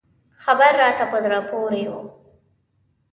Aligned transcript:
خبر 0.43 0.71
راته 0.81 1.05
په 1.11 1.17
زړه 1.25 1.39
پورې 1.49 1.83
و. 1.91 1.93